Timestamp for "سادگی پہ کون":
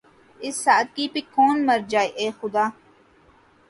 0.65-1.55